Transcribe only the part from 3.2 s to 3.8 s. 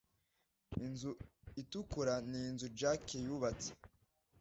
yubatse.